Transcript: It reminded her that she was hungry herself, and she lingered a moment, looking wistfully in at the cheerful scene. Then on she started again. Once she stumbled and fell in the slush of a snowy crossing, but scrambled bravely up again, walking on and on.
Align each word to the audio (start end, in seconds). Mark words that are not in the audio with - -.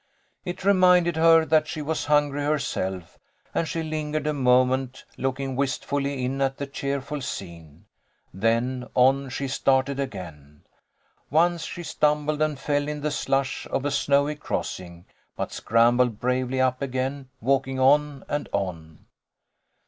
It 0.45 0.63
reminded 0.65 1.15
her 1.15 1.45
that 1.45 1.67
she 1.67 1.79
was 1.83 2.05
hungry 2.05 2.41
herself, 2.43 3.19
and 3.53 3.67
she 3.67 3.83
lingered 3.83 4.25
a 4.25 4.33
moment, 4.33 5.05
looking 5.15 5.55
wistfully 5.55 6.25
in 6.25 6.41
at 6.41 6.57
the 6.57 6.65
cheerful 6.65 7.21
scene. 7.21 7.85
Then 8.33 8.87
on 8.95 9.29
she 9.29 9.47
started 9.47 9.99
again. 9.99 10.63
Once 11.29 11.65
she 11.65 11.83
stumbled 11.83 12.41
and 12.41 12.57
fell 12.57 12.87
in 12.87 13.01
the 13.01 13.11
slush 13.11 13.67
of 13.67 13.85
a 13.85 13.91
snowy 13.91 14.35
crossing, 14.37 15.05
but 15.35 15.51
scrambled 15.51 16.19
bravely 16.19 16.59
up 16.59 16.81
again, 16.81 17.29
walking 17.39 17.79
on 17.79 18.23
and 18.27 18.49
on. 18.51 19.05